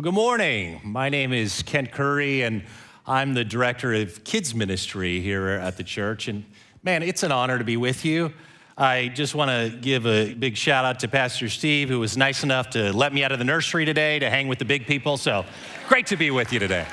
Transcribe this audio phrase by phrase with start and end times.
[0.00, 0.80] Well, good morning.
[0.82, 2.62] My name is Kent Curry, and
[3.06, 6.26] I'm the director of kids ministry here at the church.
[6.26, 6.46] And
[6.82, 8.32] man, it's an honor to be with you.
[8.78, 12.42] I just want to give a big shout out to Pastor Steve, who was nice
[12.42, 15.18] enough to let me out of the nursery today to hang with the big people.
[15.18, 15.44] So
[15.86, 16.86] great to be with you today.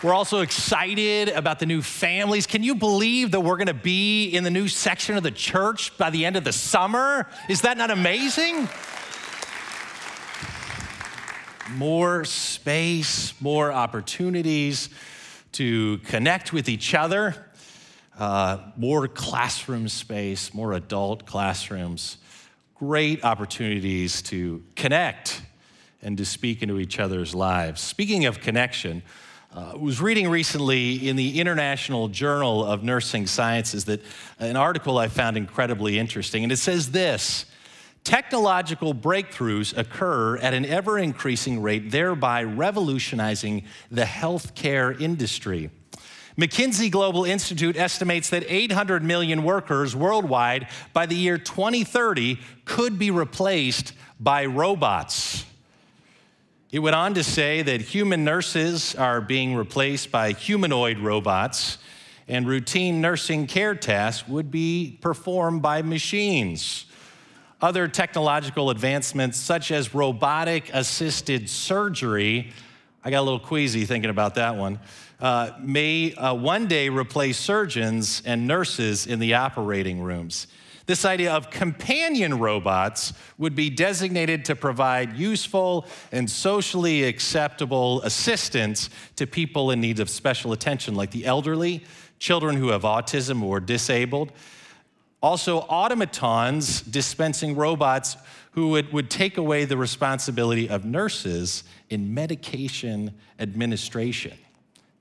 [0.00, 2.46] We're also excited about the new families.
[2.46, 5.98] Can you believe that we're going to be in the new section of the church
[5.98, 7.28] by the end of the summer?
[7.48, 8.68] Is that not amazing?
[11.74, 14.88] More space, more opportunities
[15.52, 17.46] to connect with each other,
[18.18, 22.18] uh, more classroom space, more adult classrooms,
[22.74, 25.42] great opportunities to connect
[26.02, 27.80] and to speak into each other's lives.
[27.80, 29.02] Speaking of connection,
[29.54, 34.00] uh, I was reading recently in the International Journal of Nursing Sciences that
[34.38, 37.44] an article I found incredibly interesting, and it says this
[38.04, 45.70] Technological breakthroughs occur at an ever increasing rate, thereby revolutionizing the healthcare industry.
[46.36, 53.10] McKinsey Global Institute estimates that 800 million workers worldwide by the year 2030 could be
[53.10, 55.44] replaced by robots.
[56.72, 61.76] It went on to say that human nurses are being replaced by humanoid robots,
[62.26, 66.86] and routine nursing care tasks would be performed by machines.
[67.62, 72.50] Other technological advancements, such as robotic assisted surgery,
[73.04, 74.80] I got a little queasy thinking about that one,
[75.20, 80.48] uh, may uh, one day replace surgeons and nurses in the operating rooms.
[80.86, 88.90] This idea of companion robots would be designated to provide useful and socially acceptable assistance
[89.14, 91.84] to people in need of special attention, like the elderly,
[92.18, 94.32] children who have autism or disabled,
[95.22, 98.16] also, automatons dispensing robots
[98.52, 104.36] who would, would take away the responsibility of nurses in medication administration.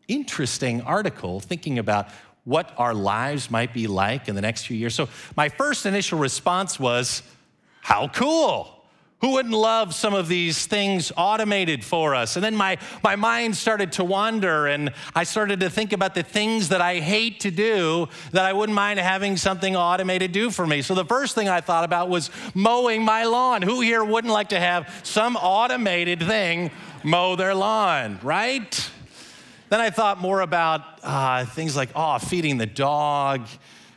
[0.08, 2.08] Interesting article thinking about
[2.44, 4.94] what our lives might be like in the next few years.
[4.94, 7.24] So, my first initial response was,
[7.82, 8.81] How cool!
[9.22, 12.36] Who wouldn't love some of these things automated for us?
[12.36, 16.24] And then my, my mind started to wander, and I started to think about the
[16.24, 20.66] things that I hate to do that I wouldn't mind having something automated do for
[20.66, 20.82] me.
[20.82, 23.62] So the first thing I thought about was mowing my lawn.
[23.62, 26.72] Who here wouldn't like to have some automated thing
[27.04, 28.90] mow their lawn, right?
[29.70, 33.48] Then I thought more about uh, things like, oh, feeding the dog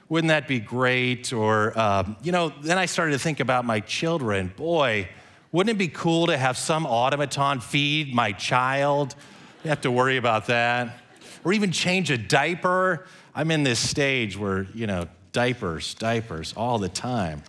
[0.09, 1.33] wouldn't that be great?
[1.33, 4.53] Or, um, you know, then I started to think about my children.
[4.57, 5.09] Boy,
[5.53, 9.15] wouldn't it be cool to have some automaton feed my child?
[9.63, 11.01] You have to worry about that.
[11.45, 13.07] Or even change a diaper.
[13.35, 17.43] I'm in this stage where, you know, diapers, diapers all the time.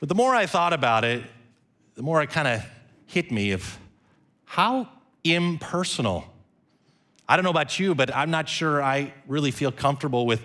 [0.00, 1.22] But the more I thought about it,
[1.94, 2.64] the more it kind of
[3.06, 3.78] hit me of
[4.44, 4.88] how
[5.24, 6.24] impersonal.
[7.28, 10.42] I don't know about you, but I'm not sure I really feel comfortable with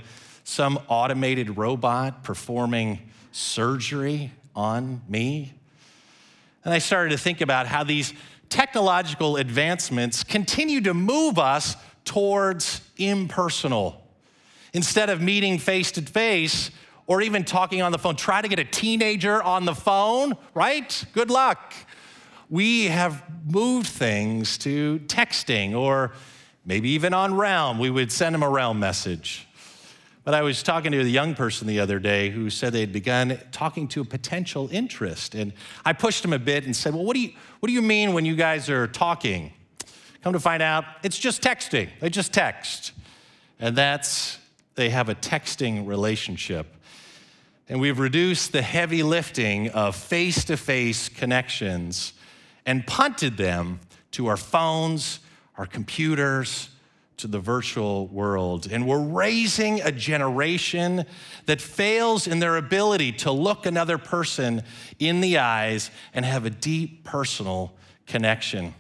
[0.48, 2.98] some automated robot performing
[3.34, 5.54] surgery on me.
[6.64, 8.14] And I started to think about how these
[8.48, 11.76] technological advancements continue to move us
[12.06, 14.02] towards impersonal.
[14.72, 16.72] Instead of meeting face to face
[17.08, 21.04] or even talking on the phone, try to get a teenager on the phone, right?
[21.12, 21.74] Good luck.
[22.50, 26.14] We have moved things to texting or
[26.66, 27.80] maybe even on Realm.
[27.80, 29.47] We would send them a Realm message.
[30.28, 32.92] But I was talking to a young person the other day who said they had
[32.92, 35.36] begun talking to a potential interest.
[35.36, 35.54] And
[35.86, 37.32] I pushed him a bit and said, Well, what do you,
[37.62, 39.54] what do you mean when you guys are talking?
[40.24, 41.88] Come to find out, it's just texting.
[42.02, 42.92] They just text.
[43.62, 44.38] And that's,
[44.76, 46.76] they have a texting relationship.
[47.70, 52.12] And we've reduced the heavy lifting of face to face connections
[52.66, 53.80] and punted them
[54.12, 55.22] to our phones,
[55.58, 56.68] our computers,
[57.18, 58.68] to the virtual world.
[58.72, 61.06] And we're raising a generation
[61.48, 64.62] that fails in their ability to look another person
[65.00, 67.74] in the eyes and have a deep personal
[68.06, 68.76] connection.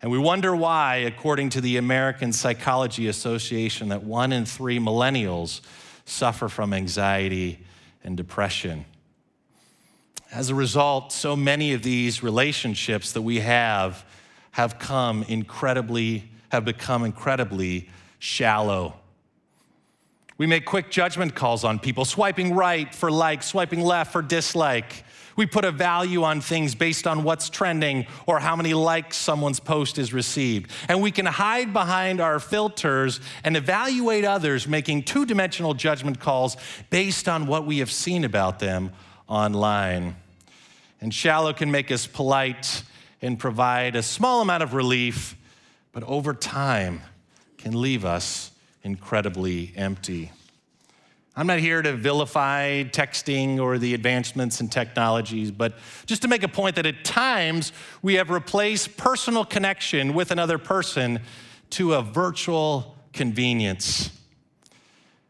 [0.00, 5.60] And we wonder why, according to the American Psychology Association, that one in three millennials
[6.06, 7.58] suffer from anxiety
[8.02, 8.86] and depression.
[10.30, 14.04] As a result, so many of these relationships that we have
[14.52, 18.94] have come incredibly have become incredibly shallow.
[20.38, 25.04] We make quick judgment calls on people, swiping right for like, swiping left for dislike.
[25.34, 29.60] We put a value on things based on what's trending or how many likes someone's
[29.60, 30.70] post is received.
[30.88, 36.56] And we can hide behind our filters and evaluate others, making two dimensional judgment calls
[36.90, 38.92] based on what we have seen about them
[39.28, 40.16] online.
[41.00, 42.82] And shallow can make us polite
[43.22, 45.36] and provide a small amount of relief,
[45.98, 47.00] but over time
[47.56, 48.52] can leave us
[48.84, 50.30] incredibly empty.
[51.34, 56.44] I'm not here to vilify texting or the advancements in technologies, but just to make
[56.44, 61.18] a point that at times we have replaced personal connection with another person
[61.70, 64.16] to a virtual convenience.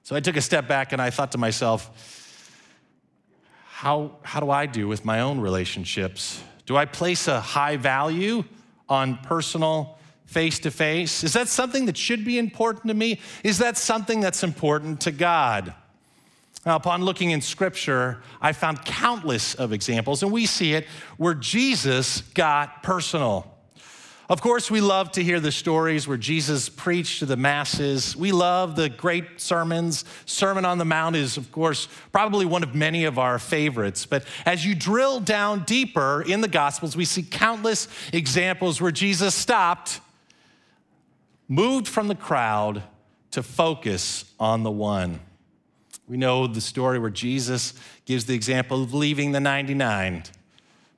[0.02, 2.44] So I took a step back and I thought to myself,
[3.70, 6.42] how, how do I do with my own relationships?
[6.66, 8.44] Do I place a high value
[8.86, 9.94] on personal
[10.28, 11.24] face to face?
[11.24, 13.18] Is that something that should be important to me?
[13.42, 15.74] Is that something that's important to God?
[16.66, 20.86] Now, upon looking in scripture, I found countless of examples, and we see it
[21.16, 23.54] where Jesus got personal.
[24.28, 28.14] Of course, we love to hear the stories where Jesus preached to the masses.
[28.14, 30.04] We love the great sermons.
[30.26, 34.04] Sermon on the Mount is, of course, probably one of many of our favorites.
[34.04, 39.34] But as you drill down deeper in the Gospels, we see countless examples where Jesus
[39.34, 40.00] stopped,
[41.48, 42.82] moved from the crowd
[43.30, 45.20] to focus on the one.
[46.06, 47.74] We know the story where Jesus
[48.04, 50.24] gives the example of leaving the 99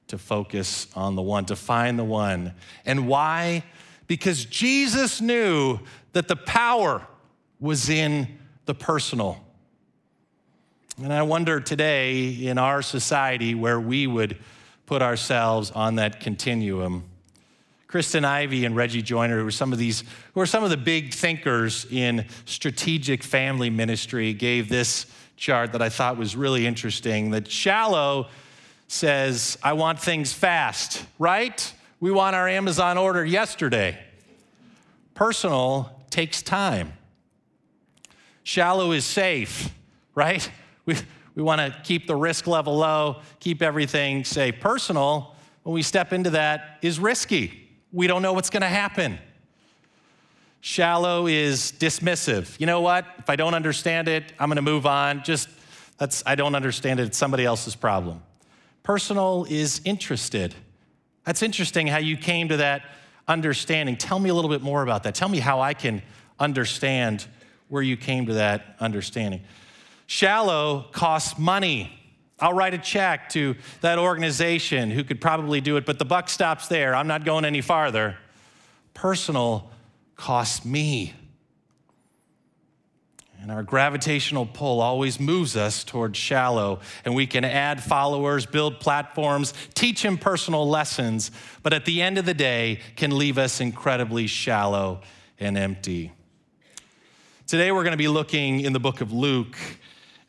[0.09, 2.55] to focus on the one, to find the one.
[2.85, 3.65] And why?
[4.07, 5.81] Because Jesus knew
[6.13, 7.07] that the power
[7.61, 8.27] was in
[8.67, 9.45] the personal.
[11.03, 14.39] And I wonder today in our society where we would
[14.87, 17.10] put ourselves on that continuum.
[17.91, 20.05] Kristen Ivy and Reggie Joiner, who are some of these,
[20.35, 25.07] who are some of the big thinkers in strategic family ministry, gave this
[25.37, 27.33] chart that I thought was really interesting.
[27.33, 28.29] That shallow
[28.87, 31.75] says, I want things fast, right?
[31.99, 33.99] We want our Amazon order yesterday.
[35.15, 36.93] Personal takes time.
[38.45, 39.69] Shallow is safe,
[40.15, 40.49] right?
[40.87, 40.95] We,
[41.35, 44.61] we want to keep the risk level low, keep everything safe.
[44.61, 45.35] Personal,
[45.65, 47.60] when we step into that, is risky.
[47.93, 49.19] We don't know what's going to happen.
[50.61, 52.59] Shallow is dismissive.
[52.61, 53.07] You know what?
[53.19, 55.23] If I don't understand it, I'm going to move on.
[55.23, 55.49] Just
[55.99, 57.07] that's I don't understand it.
[57.07, 58.23] It's somebody else's problem.
[58.83, 60.55] Personal is interested.
[61.25, 62.83] That's interesting how you came to that
[63.29, 63.97] understanding.
[63.97, 65.15] Tell me a little bit more about that.
[65.15, 66.03] Tell me how I can
[66.39, 67.27] understand
[67.69, 69.43] where you came to that understanding.
[70.07, 72.00] Shallow costs money.
[72.41, 76.29] I'll write a check to that organization who could probably do it, but the buck
[76.29, 76.95] stops there.
[76.95, 78.17] I'm not going any farther.
[78.95, 79.71] Personal
[80.17, 81.15] costs me.
[83.43, 86.81] And our gravitational pull always moves us towards shallow.
[87.07, 91.31] And we can add followers, build platforms, teach impersonal lessons,
[91.63, 95.01] but at the end of the day, can leave us incredibly shallow
[95.39, 96.13] and empty.
[97.47, 99.57] Today, we're going to be looking in the book of Luke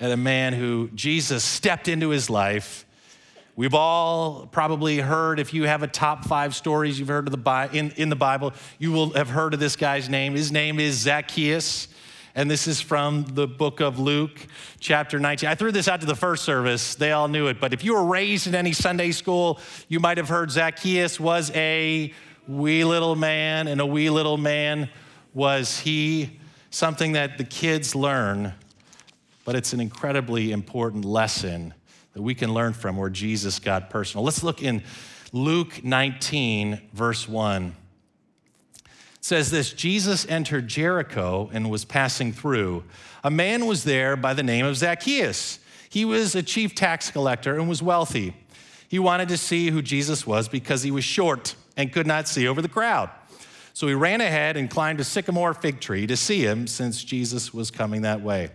[0.02, 2.86] at a man who Jesus stepped into his life.
[3.56, 7.70] We've all probably heard, if you have a top five stories you've heard of the
[7.72, 10.36] in, in the Bible, you will have heard of this guy's name.
[10.36, 11.88] His name is Zacchaeus
[12.36, 14.48] and this is from the book of Luke,
[14.80, 15.50] chapter 19.
[15.50, 17.94] I threw this out to the first service, they all knew it, but if you
[17.94, 22.14] were raised in any Sunday school, you might have heard Zacchaeus was a
[22.48, 24.90] wee little man, and a wee little man
[25.34, 26.40] was he,
[26.70, 28.54] something that the kids learn,
[29.46, 31.74] but it's an incredibly important lesson
[32.14, 34.24] that we can learn from where Jesus got personal.
[34.24, 34.84] Let's look in
[35.32, 37.76] Luke 19, verse 1
[39.22, 42.84] says this Jesus entered Jericho and was passing through.
[43.24, 45.60] A man was there by the name of Zacchaeus.
[45.90, 48.36] He was a chief tax collector and was wealthy.
[48.90, 52.48] He wanted to see who Jesus was because he was short and could not see
[52.48, 53.10] over the crowd.
[53.74, 57.54] So he ran ahead and climbed a sycamore fig tree to see him since Jesus
[57.54, 58.50] was coming that way.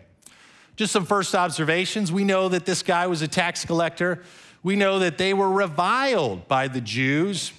[0.77, 2.13] Just some first observations.
[2.13, 4.23] We know that this guy was a tax collector.
[4.63, 7.53] We know that they were reviled by the Jews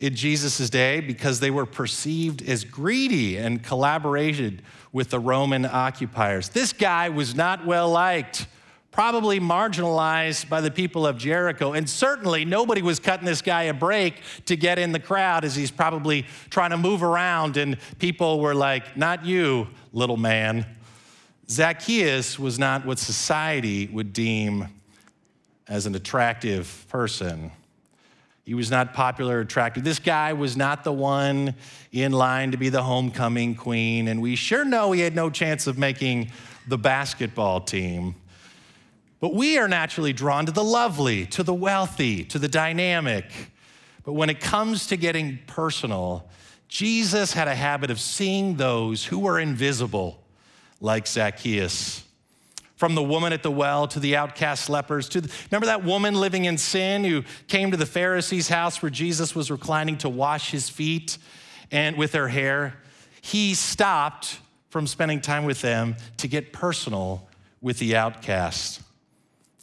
[0.00, 4.60] in Jesus' day because they were perceived as greedy and collaborated
[4.92, 6.48] with the Roman occupiers.
[6.48, 8.48] This guy was not well liked,
[8.90, 11.74] probably marginalized by the people of Jericho.
[11.74, 15.54] And certainly nobody was cutting this guy a break to get in the crowd as
[15.54, 17.56] he's probably trying to move around.
[17.56, 20.66] And people were like, Not you, little man.
[21.48, 24.68] Zacchaeus was not what society would deem
[25.68, 27.50] as an attractive person.
[28.44, 29.84] He was not popular or attractive.
[29.84, 31.54] This guy was not the one
[31.92, 35.66] in line to be the homecoming queen, and we sure know he had no chance
[35.66, 36.30] of making
[36.68, 38.14] the basketball team.
[39.20, 43.24] But we are naturally drawn to the lovely, to the wealthy, to the dynamic.
[44.04, 46.28] But when it comes to getting personal,
[46.68, 50.23] Jesus had a habit of seeing those who were invisible,
[50.84, 52.02] like Zacchaeus.
[52.76, 56.14] from the woman at the well to the outcast lepers to the, remember that woman
[56.14, 60.50] living in sin who came to the pharisee's house where jesus was reclining to wash
[60.50, 61.16] his feet
[61.70, 62.74] and with her hair?
[63.22, 64.38] He stopped
[64.68, 67.26] from spending time with them to get personal
[67.62, 68.82] with the outcast.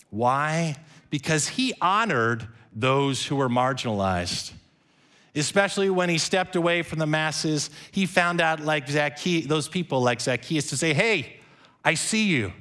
[0.09, 0.77] Why?
[1.11, 4.53] Because he honored those who were marginalized
[5.35, 10.01] especially when he stepped away from the masses he found out like zacchaeus those people
[10.01, 11.37] like zacchaeus to say hey
[11.83, 12.51] i see you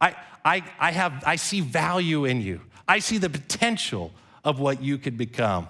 [0.00, 0.14] I,
[0.44, 2.60] I, I, have, I see value in you.
[2.86, 4.12] I see the potential
[4.44, 5.68] of what you could become.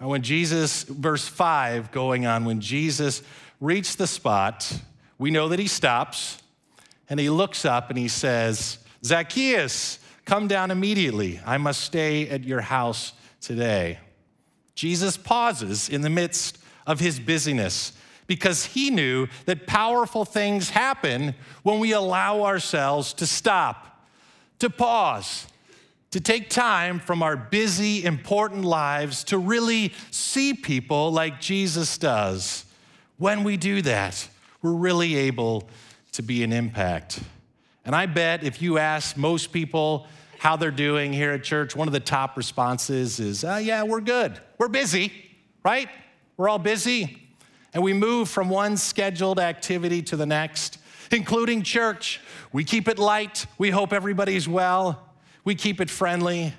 [0.00, 3.22] And when Jesus, verse 5 going on, when Jesus
[3.60, 4.80] reached the spot,
[5.18, 6.42] we know that he stops
[7.08, 11.40] and he looks up and he says, Zacchaeus, come down immediately.
[11.44, 13.98] I must stay at your house today.
[14.76, 17.92] Jesus pauses in the midst of his busyness
[18.26, 24.06] because he knew that powerful things happen when we allow ourselves to stop,
[24.58, 25.46] to pause,
[26.10, 32.64] to take time from our busy, important lives to really see people like Jesus does.
[33.18, 34.28] When we do that,
[34.62, 35.68] we're really able
[36.12, 37.20] to be an impact.
[37.84, 40.06] And I bet if you ask most people
[40.38, 44.00] how they're doing here at church, one of the top responses is, uh, Yeah, we're
[44.00, 44.38] good.
[44.58, 45.12] We're busy,
[45.64, 45.88] right?
[46.36, 47.26] We're all busy
[47.76, 50.78] and we move from one scheduled activity to the next,
[51.12, 52.22] including church.
[52.50, 53.44] We keep it light.
[53.58, 55.10] We hope everybody's well.
[55.44, 56.54] We keep it friendly.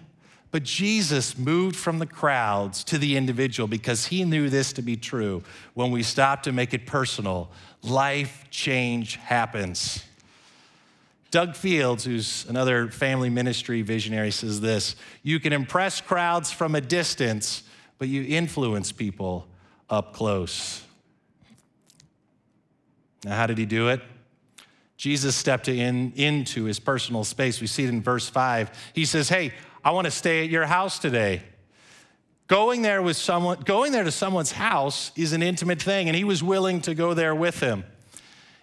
[0.51, 4.95] But Jesus moved from the crowds to the individual because he knew this to be
[4.95, 5.41] true.
[5.73, 7.49] When we stop to make it personal,
[7.81, 10.03] life change happens.
[11.29, 16.81] Doug Fields, who's another family ministry visionary, says this You can impress crowds from a
[16.81, 17.63] distance,
[17.97, 19.47] but you influence people
[19.89, 20.83] up close.
[23.25, 24.01] Now, how did he do it?
[24.95, 27.61] Jesus stepped in, into his personal space.
[27.61, 28.91] We see it in verse 5.
[28.93, 29.53] He says, Hey,
[29.83, 31.43] I want to stay at your house today.
[32.47, 36.23] Going there with someone, going there to someone's house is an intimate thing, and he
[36.23, 37.83] was willing to go there with him.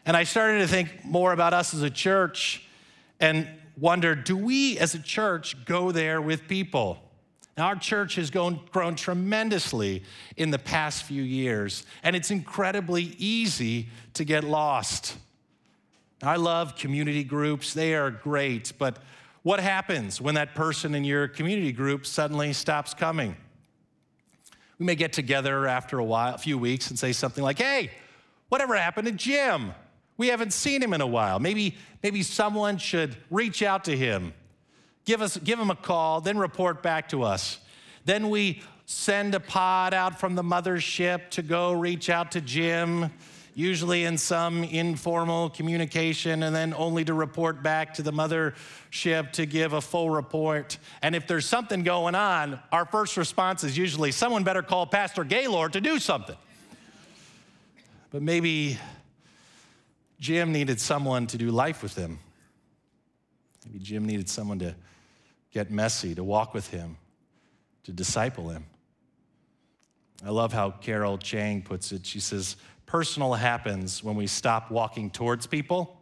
[0.07, 2.67] And I started to think more about us as a church
[3.21, 6.99] and wonder, do we as a church go there with people?
[7.57, 10.03] Now, our church has grown, grown, tremendously
[10.37, 15.17] in the past few years, and it's incredibly easy to get lost.
[16.23, 18.99] I love community groups, they are great, but
[19.43, 23.37] what happens when that person in your community group suddenly stops coming?
[24.79, 27.91] We may get together after a while, a few weeks, and say something like, hey,
[28.49, 29.73] whatever happened to Jim?
[30.17, 31.41] We haven't seen him in a while.
[31.41, 34.33] Maybe, maybe someone should reach out to him
[35.05, 37.59] give, us, give them a call, then report back to us.
[38.05, 43.11] Then we send a pod out from the mothership to go reach out to Jim,
[43.55, 49.47] usually in some informal communication, and then only to report back to the mothership to
[49.47, 50.77] give a full report.
[51.03, 55.25] And if there's something going on, our first response is usually someone better call Pastor
[55.25, 56.37] Gaylord to do something.
[58.11, 58.79] But maybe
[60.21, 62.19] Jim needed someone to do life with him.
[63.67, 64.75] Maybe Jim needed someone to
[65.51, 66.97] get messy, to walk with him,
[67.85, 68.67] to disciple him.
[70.25, 72.07] I love how Carol Chang puts it.
[72.07, 72.57] She says,
[72.87, 76.01] Personal happens when we stop walking towards people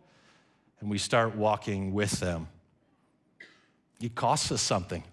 [0.80, 2.48] and we start walking with them.
[4.00, 5.04] It costs us something,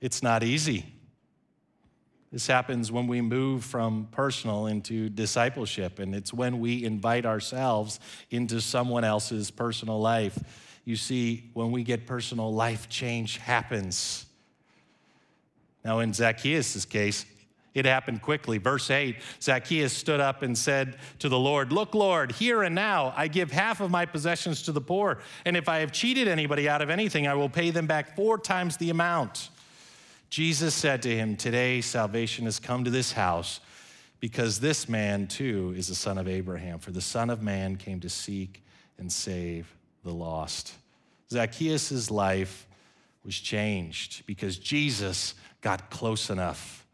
[0.00, 0.93] it's not easy.
[2.34, 8.00] This happens when we move from personal into discipleship, and it's when we invite ourselves
[8.30, 10.38] into someone else's personal life
[10.84, 14.26] you see, when we get personal, life change happens.
[15.84, 17.24] Now, in Zacchaeus' case,
[17.72, 18.58] it happened quickly.
[18.58, 23.12] Verse 8 Zacchaeus stood up and said to the Lord, Look, Lord, here and now
[23.16, 26.68] I give half of my possessions to the poor, and if I have cheated anybody
[26.68, 29.48] out of anything, I will pay them back four times the amount.
[30.30, 33.60] Jesus said to him, Today salvation has come to this house
[34.20, 38.00] because this man too is the son of Abraham, for the Son of Man came
[38.00, 38.64] to seek
[38.98, 40.74] and save the lost.
[41.30, 42.66] Zacchaeus' life
[43.24, 46.86] was changed because Jesus got close enough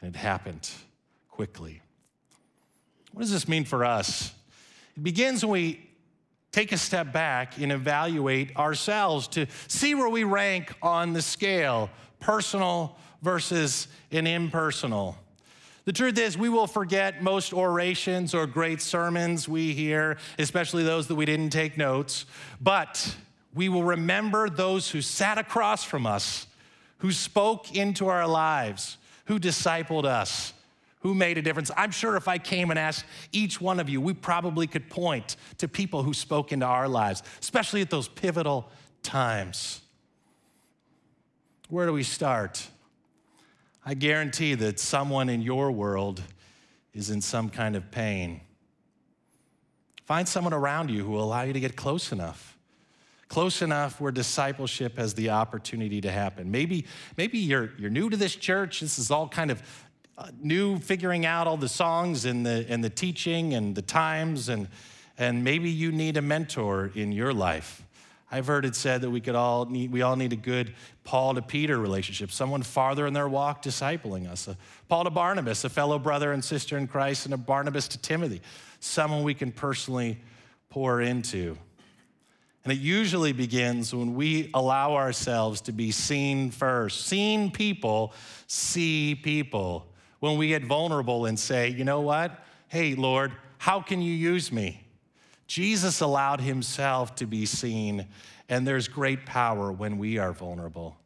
[0.00, 0.70] and it happened
[1.28, 1.80] quickly.
[3.12, 4.32] What does this mean for us?
[4.96, 5.90] It begins when we
[6.52, 11.90] take a step back and evaluate ourselves to see where we rank on the scale
[12.20, 15.16] personal versus an impersonal.
[15.86, 21.08] The truth is, we will forget most orations or great sermons we hear, especially those
[21.08, 22.26] that we didn't take notes,
[22.60, 23.16] but
[23.54, 26.46] we will remember those who sat across from us,
[26.98, 30.52] who spoke into our lives, who discipled us,
[31.00, 31.70] Who made a difference?
[31.78, 35.36] I'm sure if I came and asked each one of you, we probably could point
[35.58, 38.68] to people who spoke into our lives, especially at those pivotal
[39.02, 39.80] times.
[41.70, 42.68] Where do we start?
[43.86, 46.20] I guarantee that someone in your world
[46.92, 48.40] is in some kind of pain.
[50.04, 52.58] Find someone around you who will allow you to get close enough.
[53.28, 56.50] Close enough where discipleship has the opportunity to happen.
[56.50, 56.86] Maybe,
[57.16, 58.80] maybe you're, you're new to this church.
[58.80, 59.62] This is all kind of
[60.18, 64.48] uh, new, figuring out all the songs and the, and the teaching and the times,
[64.48, 64.66] and,
[65.16, 67.84] and maybe you need a mentor in your life.
[68.32, 71.34] I've heard it said that we could all need, we all need a good Paul
[71.34, 74.46] to Peter relationship, someone farther in their walk discipling us.
[74.46, 74.56] A
[74.88, 78.40] Paul to Barnabas, a fellow brother and sister in Christ, and a Barnabas to Timothy,
[78.78, 80.18] someone we can personally
[80.68, 81.58] pour into.
[82.62, 87.06] And it usually begins when we allow ourselves to be seen first.
[87.06, 88.12] Seen people
[88.46, 89.86] see people.
[90.20, 92.44] When we get vulnerable and say, you know what?
[92.68, 94.84] Hey, Lord, how can you use me?
[95.50, 98.06] Jesus allowed himself to be seen,
[98.48, 100.96] and there's great power when we are vulnerable.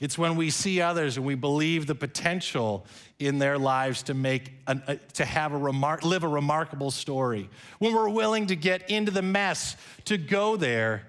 [0.00, 2.86] It's when we see others and we believe the potential
[3.18, 6.90] in their lives to make a, a, uh, to have a remar- live a remarkable
[6.90, 7.50] story.
[7.80, 11.06] When we're willing to get into the mess, to go there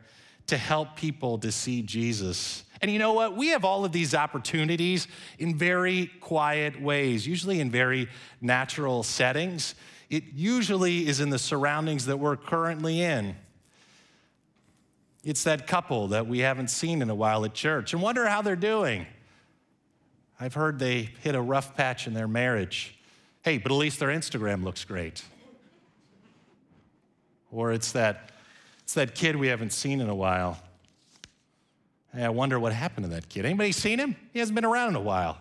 [0.48, 2.65] to help people to see Jesus.
[2.82, 3.38] And you know what?
[3.38, 5.08] We have all of these opportunities
[5.39, 8.10] in very quiet ways, usually in very
[8.42, 9.74] natural settings
[10.09, 13.35] it usually is in the surroundings that we're currently in.
[15.24, 18.41] It's that couple that we haven't seen in a while at church and wonder how
[18.41, 19.07] they're doing.
[20.39, 22.96] I've heard they hit a rough patch in their marriage.
[23.41, 25.24] Hey, but at least their Instagram looks great.
[27.51, 28.31] Or it's that,
[28.83, 30.59] it's that kid we haven't seen in a while.
[32.13, 33.46] Hey, I wonder what happened to that kid.
[33.46, 34.15] Anybody seen him?
[34.33, 35.37] He hasn't been around in a while.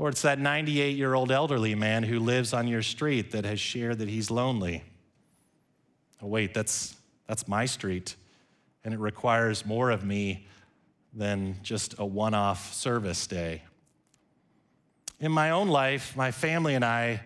[0.00, 3.60] Or it's that 98 year old elderly man who lives on your street that has
[3.60, 4.82] shared that he's lonely.
[6.22, 8.16] Oh, wait, that's, that's my street,
[8.82, 10.46] and it requires more of me
[11.12, 13.62] than just a one off service day.
[15.18, 17.20] In my own life, my family and I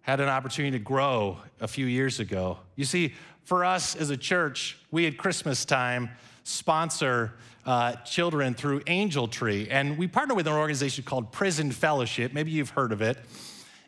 [0.00, 2.58] had an opportunity to grow a few years ago.
[2.74, 6.10] You see, for us as a church, we at Christmas time
[6.42, 9.68] sponsor uh, children through Angel Tree.
[9.70, 12.32] And we partner with an organization called Prison Fellowship.
[12.32, 13.18] Maybe you've heard of it.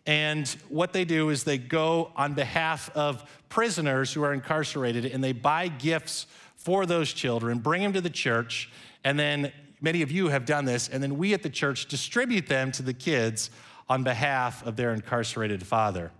[0.06, 5.24] And what they do is they go on behalf of prisoners who are incarcerated and
[5.24, 8.70] they buy gifts for those children, bring them to the church,
[9.02, 12.46] and then many of you have done this, and then we at the church distribute
[12.46, 13.50] them to the kids
[13.88, 16.10] on behalf of their incarcerated father.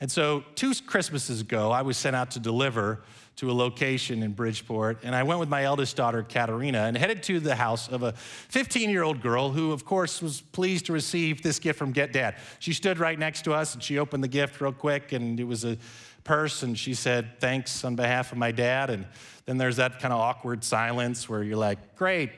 [0.00, 3.02] And so, two Christmases ago, I was sent out to deliver
[3.38, 7.22] to a location in Bridgeport, and I went with my eldest daughter, Katerina, and headed
[7.24, 10.92] to the house of a 15 year old girl who, of course, was pleased to
[10.92, 12.34] receive this gift from Get Dad.
[12.58, 15.44] She stood right next to us and she opened the gift real quick, and it
[15.44, 15.78] was a
[16.24, 18.90] purse, and she said, Thanks on behalf of my dad.
[18.90, 19.06] And
[19.46, 22.32] then there's that kind of awkward silence where you're like, Great,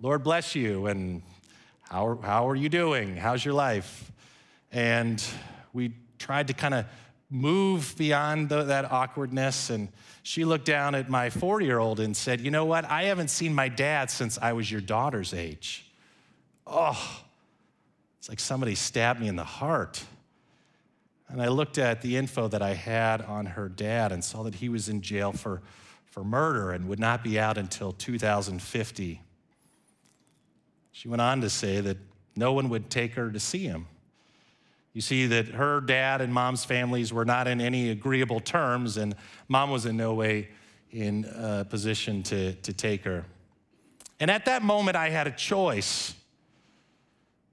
[0.00, 1.22] Lord bless you, and
[1.90, 3.16] how, how are you doing?
[3.16, 4.12] How's your life?
[4.70, 5.20] And
[5.72, 6.86] we tried to kind of
[7.30, 9.70] move beyond the, that awkwardness.
[9.70, 9.88] And
[10.22, 12.84] she looked down at my 40 year old and said, You know what?
[12.84, 15.86] I haven't seen my dad since I was your daughter's age.
[16.66, 17.22] Oh,
[18.18, 20.04] it's like somebody stabbed me in the heart.
[21.28, 24.56] And I looked at the info that I had on her dad and saw that
[24.56, 25.62] he was in jail for,
[26.06, 29.22] for murder and would not be out until 2050.
[30.90, 31.98] She went on to say that
[32.34, 33.86] no one would take her to see him.
[34.92, 39.14] You see that her dad and mom's families were not in any agreeable terms, and
[39.48, 40.48] mom was in no way
[40.90, 43.24] in a position to, to take her.
[44.18, 46.14] And at that moment, I had a choice.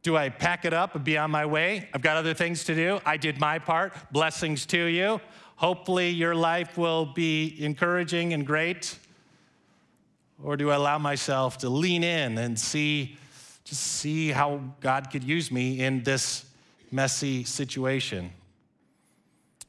[0.02, 1.88] Do I pack it up and be on my way?
[1.93, 3.00] I've got other things to do.
[3.06, 3.93] I did my part.
[4.12, 5.21] Blessings to you.
[5.58, 8.97] Hopefully, your life will be encouraging and great.
[10.43, 13.17] Or do I allow myself to lean in and see,
[13.63, 16.47] just see how God could use me in this
[16.91, 18.32] messy situation.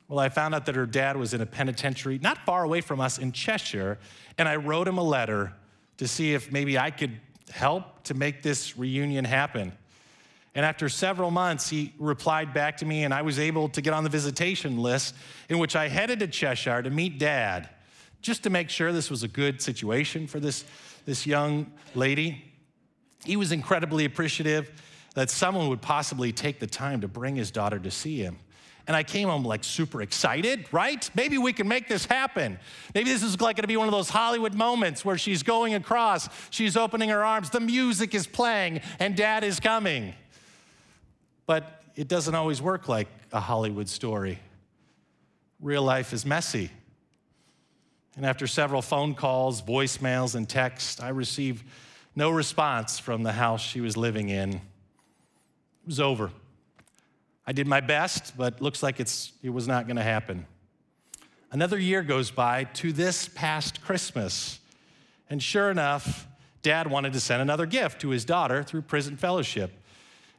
[0.09, 3.01] Well, I found out that her dad was in a penitentiary not far away from
[3.01, 3.99] us in Cheshire,
[4.39, 5.53] and I wrote him a letter
[5.99, 9.73] to see if maybe I could help to make this reunion happen.
[10.55, 13.93] And after several months, he replied back to me, and I was able to get
[13.93, 15.15] on the visitation list,
[15.49, 17.69] in which I headed to Cheshire to meet dad,
[18.23, 20.65] just to make sure this was a good situation for this,
[21.05, 22.45] this young lady.
[23.25, 24.73] He was incredibly appreciative
[25.19, 28.39] that someone would possibly take the time to bring his daughter to see him.
[28.87, 31.11] And I came home like super excited, right?
[31.15, 32.59] Maybe we can make this happen.
[32.95, 36.29] Maybe this is like gonna be one of those Hollywood moments where she's going across,
[36.51, 40.15] she's opening her arms, the music is playing, and dad is coming.
[41.47, 44.39] But it doesn't always work like a Hollywood story.
[45.61, 46.71] Real life is messy.
[48.17, 51.65] And after several phone calls, voicemails, and texts, I received
[52.17, 54.61] no response from the house she was living in.
[55.89, 56.31] Was over.
[57.47, 60.45] I did my best, but looks like it's, it was not going to happen.
[61.51, 64.61] Another year goes by to this past Christmas.
[65.31, 66.29] And sure enough,
[66.61, 69.73] dad wanted to send another gift to his daughter through prison fellowship.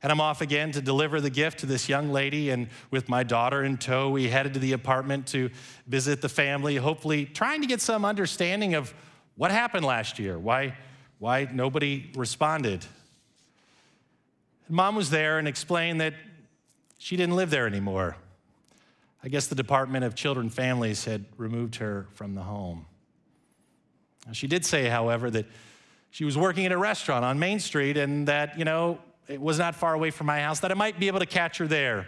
[0.04, 2.52] And I'm off again to deliver the gift to this young lady.
[2.52, 5.50] And with my daughter in tow, we headed to the apartment to
[5.88, 8.94] visit the family, hopefully trying to get some understanding of
[9.36, 10.78] what happened last year, why,
[11.18, 12.86] why nobody responded.
[14.70, 16.14] Mom was there and explained that
[17.00, 18.16] she didn't live there anymore.
[19.24, 22.86] I guess the Department of Children and Families had removed her from the home.
[24.32, 25.48] She did say, however, that
[26.12, 29.58] she was working at a restaurant on Main Street and that, you know, it was
[29.58, 32.08] not far away from my house, that I might be able to catch her there.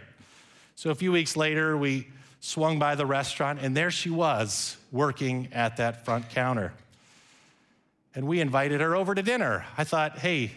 [0.76, 2.08] So a few weeks later, we
[2.40, 6.74] swung by the restaurant, and there she was working at that front counter.
[8.16, 9.66] And we invited her over to dinner.
[9.78, 10.52] I thought, hey,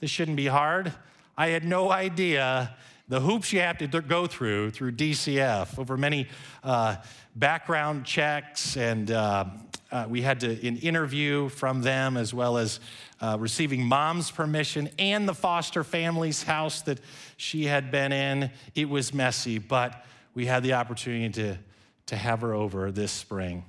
[0.00, 0.92] this shouldn't be hard.
[1.36, 2.74] I had no idea
[3.08, 6.28] the hoops you have to go through through DCF over many
[6.62, 6.96] uh,
[7.36, 9.44] background checks, and uh,
[9.90, 12.80] uh, we had to an interview from them as well as
[13.20, 16.98] uh, receiving mom's permission and the foster family's house that
[17.36, 18.50] she had been in.
[18.74, 21.58] It was messy, but we had the opportunity to,
[22.06, 23.64] to have her over this spring.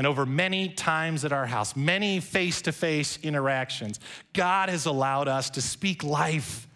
[0.00, 4.00] And over many times at our house, many face to face interactions,
[4.32, 6.66] God has allowed us to speak life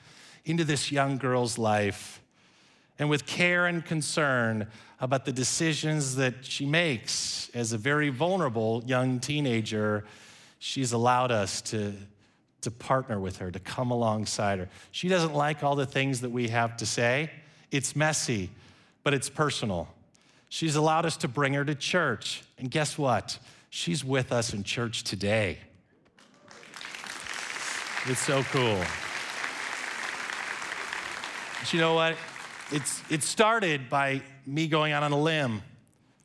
[0.44, 2.20] into this young girl's life
[2.98, 4.66] and with care and concern
[5.00, 10.04] about the decisions that she makes as a very vulnerable young teenager,
[10.58, 11.94] she's allowed us to,
[12.60, 14.68] to partner with her, to come alongside her.
[14.90, 17.30] She doesn't like all the things that we have to say.
[17.70, 18.50] It's messy,
[19.02, 19.88] but it's personal.
[20.54, 22.44] She's allowed us to bring her to church.
[22.58, 23.40] And guess what?
[23.70, 25.58] She's with us in church today.
[28.06, 28.78] It's so cool.
[31.58, 32.16] But you know what?
[32.70, 35.60] It's, it started by me going out on a limb,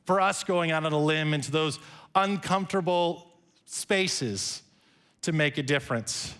[0.06, 1.80] for us going out on a limb into those
[2.14, 3.32] uncomfortable
[3.66, 4.62] spaces
[5.22, 6.36] to make a difference.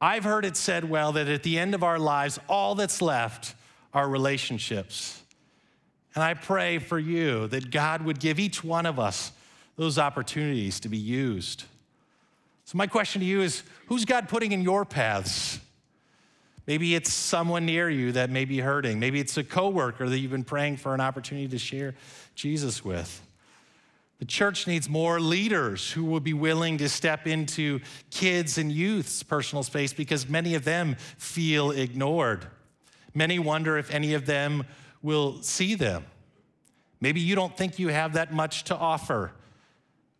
[0.00, 3.54] I've heard it said well that at the end of our lives, all that's left
[3.92, 5.20] are relationships.
[6.14, 9.32] And I pray for you that God would give each one of us
[9.76, 11.64] those opportunities to be used.
[12.64, 15.58] So, my question to you is who's God putting in your paths?
[16.66, 18.98] Maybe it's someone near you that may be hurting.
[18.98, 21.94] Maybe it's a coworker that you've been praying for an opportunity to share
[22.34, 23.20] Jesus with.
[24.18, 29.22] The church needs more leaders who will be willing to step into kids and youth's
[29.22, 32.46] personal space because many of them feel ignored.
[33.12, 34.64] Many wonder if any of them
[35.04, 36.02] will see them.
[36.98, 39.32] Maybe you don't think you have that much to offer,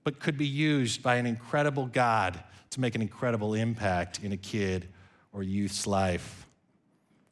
[0.05, 2.39] but could be used by an incredible God
[2.71, 4.87] to make an incredible impact in a kid
[5.33, 6.47] or youth's life?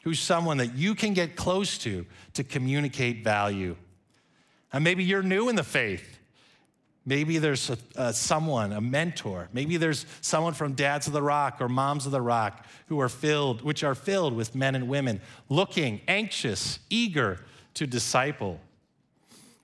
[0.02, 3.76] Who's someone that you can get close to to communicate value?
[4.72, 6.18] And maybe you're new in the faith.
[7.04, 9.48] Maybe there's a, a, someone, a mentor.
[9.52, 13.08] Maybe there's someone from Dads of the Rock or Moms of the Rock who are
[13.08, 17.40] filled, which are filled with men and women, looking, anxious, eager
[17.74, 18.60] to disciple.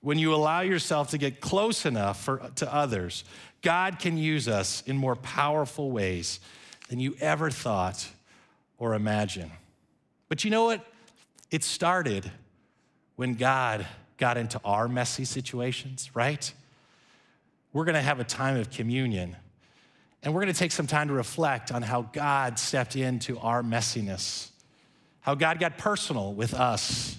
[0.01, 3.23] When you allow yourself to get close enough for, to others,
[3.61, 6.39] God can use us in more powerful ways
[6.89, 8.07] than you ever thought
[8.77, 9.51] or imagine.
[10.27, 10.85] But you know what?
[11.51, 12.29] It started
[13.15, 13.85] when God
[14.17, 16.53] got into our messy situations, right?
[17.73, 19.35] We're gonna have a time of communion,
[20.23, 24.49] and we're gonna take some time to reflect on how God stepped into our messiness,
[25.21, 27.17] how God got personal with us.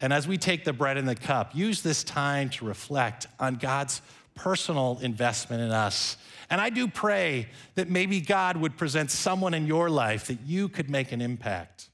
[0.00, 3.54] And as we take the bread and the cup, use this time to reflect on
[3.54, 4.02] God's
[4.34, 6.16] personal investment in us
[6.52, 10.68] and I do pray that maybe God would present someone in your life that you
[10.68, 11.88] could make an impact.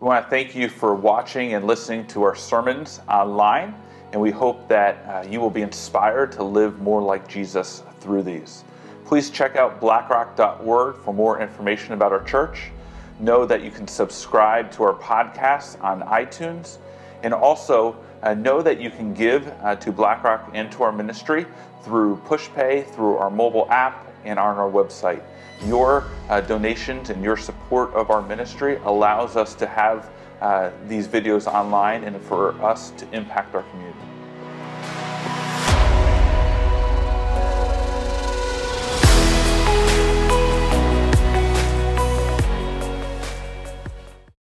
[0.00, 3.74] We want to thank you for watching and listening to our sermons online,
[4.14, 8.22] and we hope that uh, you will be inspired to live more like Jesus through
[8.22, 8.62] these.
[9.04, 12.70] Please check out blackrock.org for more information about our church.
[13.18, 16.78] Know that you can subscribe to our podcast on iTunes,
[17.24, 21.44] and also uh, know that you can give uh, to BlackRock and to our ministry
[21.82, 25.24] through PushPay, through our mobile app, and on our website.
[25.66, 30.08] Your uh, donations and your support of our ministry allows us to have
[30.40, 34.13] uh, these videos online and for us to impact our community.